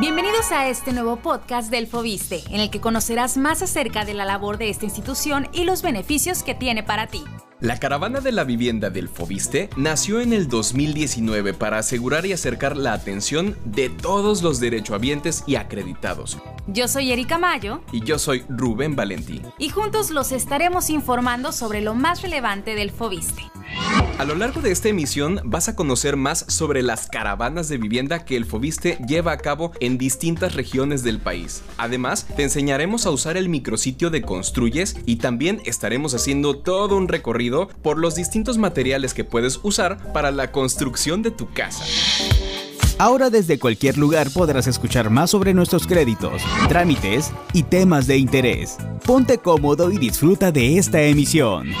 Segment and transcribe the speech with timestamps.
[0.00, 4.24] Bienvenidos a este nuevo podcast del Fobiste, en el que conocerás más acerca de la
[4.24, 7.22] labor de esta institución y los beneficios que tiene para ti.
[7.60, 12.76] La caravana de la vivienda del Fobiste nació en el 2019 para asegurar y acercar
[12.76, 16.38] la atención de todos los derechohabientes y acreditados.
[16.66, 17.80] Yo soy Erika Mayo.
[17.92, 19.42] Y yo soy Rubén Valentí.
[19.58, 23.44] Y juntos los estaremos informando sobre lo más relevante del Fobiste.
[24.16, 28.24] A lo largo de esta emisión vas a conocer más sobre las caravanas de vivienda
[28.24, 31.62] que el Fobiste lleva a cabo en distintas regiones del país.
[31.78, 37.08] Además, te enseñaremos a usar el micrositio de Construyes y también estaremos haciendo todo un
[37.08, 41.84] recorrido por los distintos materiales que puedes usar para la construcción de tu casa.
[42.98, 48.76] Ahora desde cualquier lugar podrás escuchar más sobre nuestros créditos, trámites y temas de interés.
[49.04, 51.74] Ponte cómodo y disfruta de esta emisión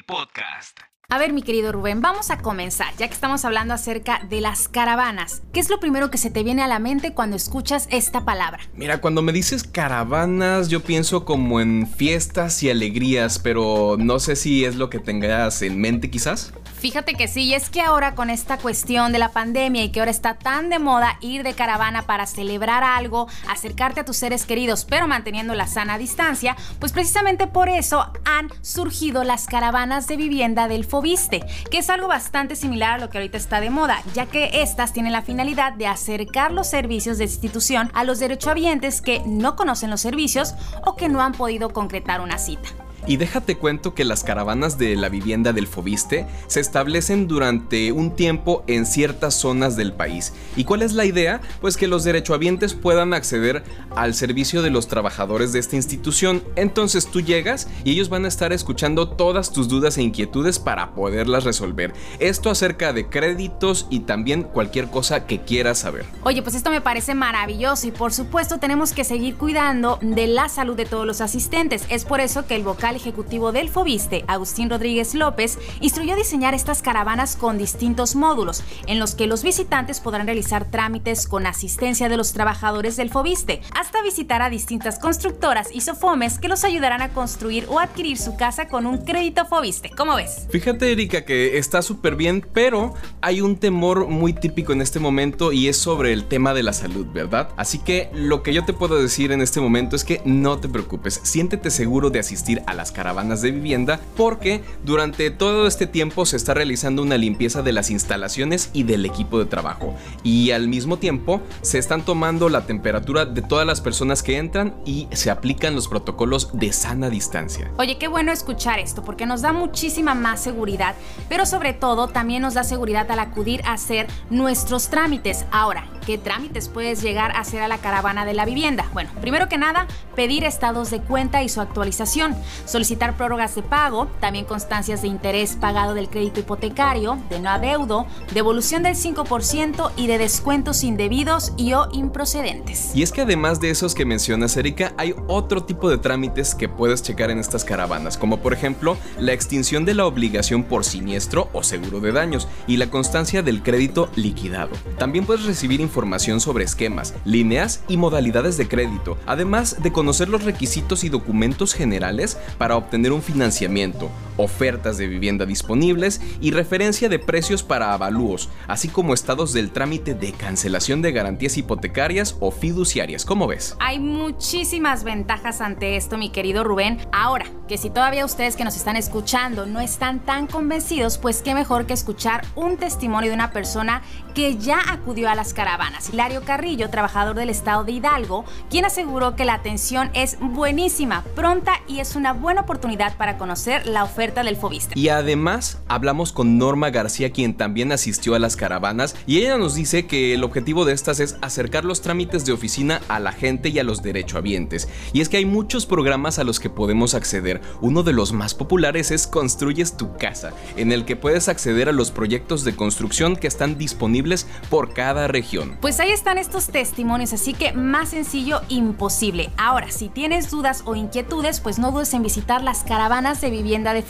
[0.00, 0.80] el podcast.
[1.12, 4.68] A ver, mi querido Rubén, vamos a comenzar, ya que estamos hablando acerca de las
[4.68, 5.42] caravanas.
[5.52, 8.60] ¿Qué es lo primero que se te viene a la mente cuando escuchas esta palabra?
[8.74, 14.36] Mira, cuando me dices caravanas, yo pienso como en fiestas y alegrías, pero no sé
[14.36, 16.52] si es lo que tengas en mente quizás.
[16.80, 20.00] Fíjate que sí, y es que ahora con esta cuestión de la pandemia y que
[20.00, 24.46] ahora está tan de moda ir de caravana para celebrar algo, acercarte a tus seres
[24.46, 30.16] queridos, pero manteniendo la sana distancia, pues precisamente por eso han surgido las caravanas de
[30.16, 34.02] vivienda del Fobiste, que es algo bastante similar a lo que ahorita está de moda,
[34.14, 39.02] ya que estas tienen la finalidad de acercar los servicios de institución a los derechohabientes
[39.02, 40.54] que no conocen los servicios
[40.86, 42.70] o que no han podido concretar una cita.
[43.06, 48.14] Y déjate cuento que las caravanas de la vivienda del Fobiste se establecen durante un
[48.14, 50.32] tiempo en ciertas zonas del país.
[50.56, 51.40] ¿Y cuál es la idea?
[51.60, 53.64] Pues que los derechohabientes puedan acceder
[53.96, 56.42] al servicio de los trabajadores de esta institución.
[56.56, 60.94] Entonces tú llegas y ellos van a estar escuchando todas tus dudas e inquietudes para
[60.94, 61.92] poderlas resolver.
[62.18, 66.04] Esto acerca de créditos y también cualquier cosa que quieras saber.
[66.22, 70.48] Oye, pues esto me parece maravilloso y por supuesto tenemos que seguir cuidando de la
[70.48, 71.84] salud de todos los asistentes.
[71.88, 76.54] Es por eso que el vocal ejecutivo del Fobiste, Agustín Rodríguez López, instruyó a diseñar
[76.54, 82.08] estas caravanas con distintos módulos, en los que los visitantes podrán realizar trámites con asistencia
[82.08, 87.02] de los trabajadores del Fobiste, hasta visitar a distintas constructoras y sofomes que los ayudarán
[87.02, 89.90] a construir o adquirir su casa con un crédito Fobiste.
[89.96, 90.46] ¿Cómo ves?
[90.50, 95.52] Fíjate, Erika, que está súper bien, pero hay un temor muy típico en este momento
[95.52, 97.50] y es sobre el tema de la salud, ¿verdad?
[97.56, 100.68] Así que lo que yo te puedo decir en este momento es que no te
[100.68, 105.86] preocupes, siéntete seguro de asistir a la las caravanas de vivienda porque durante todo este
[105.86, 110.52] tiempo se está realizando una limpieza de las instalaciones y del equipo de trabajo y
[110.52, 115.08] al mismo tiempo se están tomando la temperatura de todas las personas que entran y
[115.12, 117.70] se aplican los protocolos de sana distancia.
[117.76, 120.94] Oye, qué bueno escuchar esto porque nos da muchísima más seguridad,
[121.28, 125.44] pero sobre todo también nos da seguridad al acudir a hacer nuestros trámites.
[125.50, 128.86] Ahora, ¿qué trámites puedes llegar a hacer a la caravana de la vivienda?
[128.94, 129.86] Bueno, primero que nada,
[130.16, 132.34] pedir estados de cuenta y su actualización
[132.70, 138.06] solicitar prórrogas de pago, también constancias de interés pagado del crédito hipotecario, de no adeudo,
[138.32, 142.94] devolución del 5% y de descuentos indebidos y o improcedentes.
[142.94, 146.68] Y es que además de esos que mencionas, Erika, hay otro tipo de trámites que
[146.68, 151.48] puedes checar en estas caravanas, como por ejemplo la extinción de la obligación por siniestro
[151.52, 154.70] o seguro de daños y la constancia del crédito liquidado.
[154.98, 160.44] También puedes recibir información sobre esquemas, líneas y modalidades de crédito, además de conocer los
[160.44, 164.10] requisitos y documentos generales para obtener un financiamiento,
[164.42, 170.14] ofertas de vivienda disponibles y referencia de precios para avalúos, así como estados del trámite
[170.14, 173.24] de cancelación de garantías hipotecarias o fiduciarias.
[173.24, 173.76] ¿Cómo ves?
[173.80, 176.98] Hay muchísimas ventajas ante esto, mi querido Rubén.
[177.12, 181.54] Ahora, que si todavía ustedes que nos están escuchando no están tan convencidos, pues qué
[181.54, 184.02] mejor que escuchar un testimonio de una persona
[184.34, 186.10] que ya acudió a las caravanas.
[186.10, 191.74] Hilario Carrillo, trabajador del estado de Hidalgo, quien aseguró que la atención es buenísima, pronta
[191.86, 194.92] y es una buena oportunidad para conocer la oferta del Fobista.
[194.96, 199.74] Y además hablamos con Norma García, quien también asistió a las caravanas, y ella nos
[199.74, 203.68] dice que el objetivo de estas es acercar los trámites de oficina a la gente
[203.68, 204.88] y a los derechohabientes.
[205.12, 207.60] Y es que hay muchos programas a los que podemos acceder.
[207.80, 211.92] Uno de los más populares es Construyes tu casa, en el que puedes acceder a
[211.92, 215.76] los proyectos de construcción que están disponibles por cada región.
[215.80, 219.50] Pues ahí están estos testimonios, así que más sencillo imposible.
[219.56, 223.94] Ahora, si tienes dudas o inquietudes, pues no dudes en visitar las caravanas de vivienda
[223.94, 224.02] de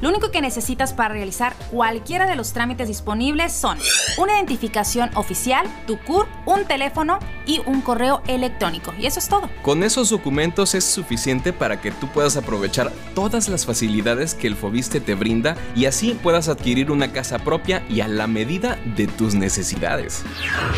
[0.00, 3.78] Lo único que necesitas para realizar cualquiera de los trámites disponibles son
[4.18, 8.92] una identificación oficial, tu CUR, un teléfono y un correo electrónico.
[8.98, 9.48] Y eso es todo.
[9.62, 14.46] Con esos documentos es suficiente para que tú puedas aprovechar aprovechar todas las facilidades que
[14.46, 18.78] el Fobiste te brinda y así puedas adquirir una casa propia y a la medida
[18.96, 20.24] de tus necesidades.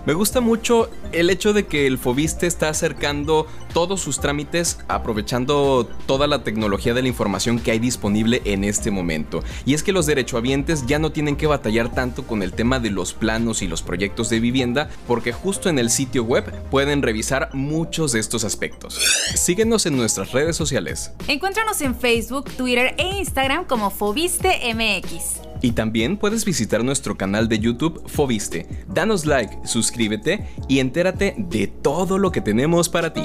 [0.07, 5.89] me gusta mucho el hecho de que el Fobiste está acercando todos sus trámites aprovechando
[6.07, 9.43] toda la tecnología de la información que hay disponible en este momento.
[9.65, 12.91] Y es que los derechohabientes ya no tienen que batallar tanto con el tema de
[12.91, 17.51] los planos y los proyectos de vivienda porque justo en el sitio web pueden revisar
[17.53, 18.99] muchos de estos aspectos.
[19.35, 21.13] Síguenos en nuestras redes sociales.
[21.29, 25.50] Encuéntranos en Facebook, Twitter e Instagram como Fobiste MX.
[25.63, 28.67] Y también puedes visitar nuestro canal de YouTube Fobiste.
[28.89, 33.23] Danos like, suscríbete y entérate de todo lo que tenemos para ti.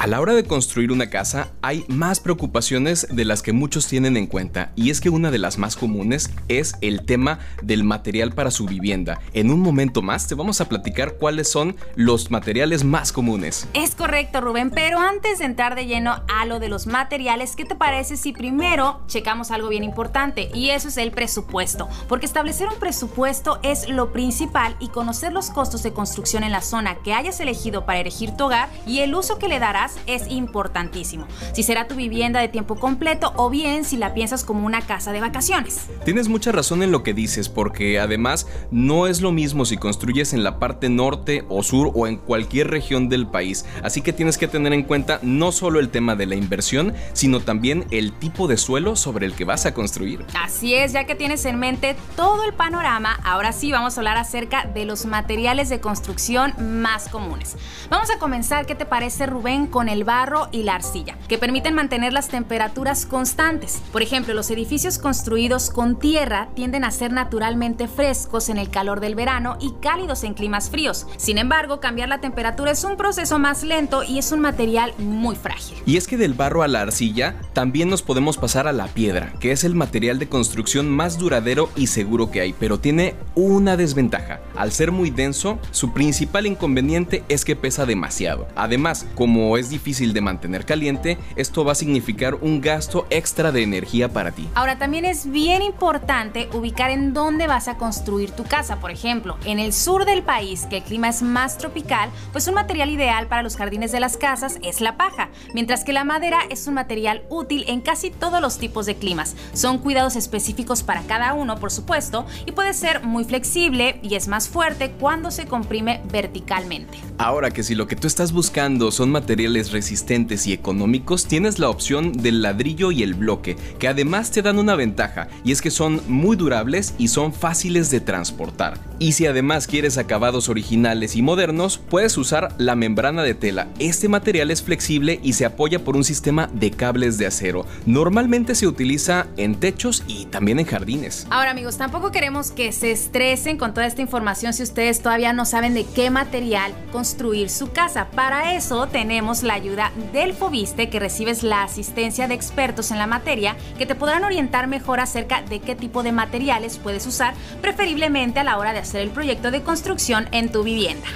[0.00, 4.16] A la hora de construir una casa hay más preocupaciones de las que muchos tienen
[4.16, 8.32] en cuenta y es que una de las más comunes es el tema del material
[8.32, 9.20] para su vivienda.
[9.34, 13.68] En un momento más te vamos a platicar cuáles son los materiales más comunes.
[13.74, 17.66] Es correcto Rubén, pero antes de entrar de lleno a lo de los materiales, ¿qué
[17.66, 21.90] te parece si primero checamos algo bien importante y eso es el presupuesto?
[22.08, 26.62] Porque establecer un presupuesto es lo principal y conocer los costos de construcción en la
[26.62, 30.28] zona que hayas elegido para erigir tu hogar y el uso que le darás es
[30.28, 31.26] importantísimo.
[31.52, 35.12] Si será tu vivienda de tiempo completo o bien si la piensas como una casa
[35.12, 35.86] de vacaciones.
[36.04, 40.32] Tienes mucha razón en lo que dices porque además no es lo mismo si construyes
[40.32, 43.64] en la parte norte o sur o en cualquier región del país.
[43.82, 47.40] Así que tienes que tener en cuenta no solo el tema de la inversión, sino
[47.40, 50.24] también el tipo de suelo sobre el que vas a construir.
[50.40, 54.16] Así es, ya que tienes en mente todo el panorama, ahora sí vamos a hablar
[54.16, 57.56] acerca de los materiales de construcción más comunes.
[57.88, 59.66] Vamos a comenzar, ¿qué te parece Rubén?
[59.66, 63.80] Con con el barro y la arcilla, que permiten mantener las temperaturas constantes.
[63.92, 69.00] Por ejemplo, los edificios construidos con tierra tienden a ser naturalmente frescos en el calor
[69.00, 71.06] del verano y cálidos en climas fríos.
[71.16, 75.34] Sin embargo, cambiar la temperatura es un proceso más lento y es un material muy
[75.34, 75.78] frágil.
[75.86, 79.32] Y es que del barro a la arcilla también nos podemos pasar a la piedra,
[79.40, 83.78] que es el material de construcción más duradero y seguro que hay, pero tiene una
[83.78, 84.40] desventaja.
[84.56, 88.46] Al ser muy denso, su principal inconveniente es que pesa demasiado.
[88.56, 93.62] Además, como es difícil de mantener caliente, esto va a significar un gasto extra de
[93.62, 94.48] energía para ti.
[94.54, 98.80] Ahora también es bien importante ubicar en dónde vas a construir tu casa.
[98.80, 102.54] Por ejemplo, en el sur del país, que el clima es más tropical, pues un
[102.54, 106.40] material ideal para los jardines de las casas es la paja, mientras que la madera
[106.50, 109.36] es un material útil en casi todos los tipos de climas.
[109.52, 114.28] Son cuidados específicos para cada uno, por supuesto, y puede ser muy flexible y es
[114.28, 116.98] más fuerte cuando se comprime verticalmente.
[117.18, 121.68] Ahora que si lo que tú estás buscando son materiales resistentes y económicos, tienes la
[121.68, 125.70] opción del ladrillo y el bloque, que además te dan una ventaja, y es que
[125.70, 128.89] son muy durables y son fáciles de transportar.
[129.02, 133.68] Y si además quieres acabados originales y modernos, puedes usar la membrana de tela.
[133.78, 137.64] Este material es flexible y se apoya por un sistema de cables de acero.
[137.86, 141.26] Normalmente se utiliza en techos y también en jardines.
[141.30, 145.46] Ahora amigos, tampoco queremos que se estresen con toda esta información si ustedes todavía no
[145.46, 148.10] saben de qué material construir su casa.
[148.10, 153.06] Para eso tenemos la ayuda del Fobiste que recibes la asistencia de expertos en la
[153.06, 158.40] materia que te podrán orientar mejor acerca de qué tipo de materiales puedes usar, preferiblemente
[158.40, 161.06] a la hora de hacer el proyecto de construcción en tu vivienda.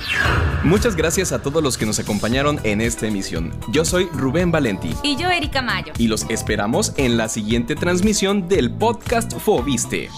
[0.62, 3.52] Muchas gracias a todos los que nos acompañaron en esta emisión.
[3.72, 4.94] Yo soy Rubén Valenti.
[5.02, 5.92] Y yo, Erika Mayo.
[5.98, 10.08] Y los esperamos en la siguiente transmisión del podcast Fobiste.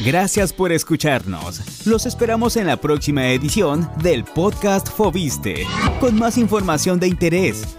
[0.00, 1.60] Gracias por escucharnos.
[1.86, 5.66] Los esperamos en la próxima edición del podcast Fobiste,
[6.00, 7.76] con más información de interés.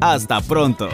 [0.00, 0.88] Hasta pronto.